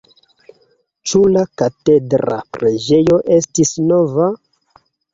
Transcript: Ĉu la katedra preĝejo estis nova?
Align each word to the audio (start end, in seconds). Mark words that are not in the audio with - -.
Ĉu 1.11 1.21
la 1.35 1.43
katedra 1.63 2.41
preĝejo 2.59 3.23
estis 3.39 3.79
nova? 3.95 4.31